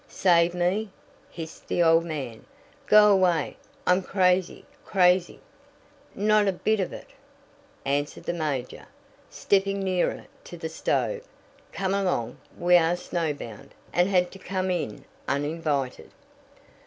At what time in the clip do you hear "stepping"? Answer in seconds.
9.29-9.79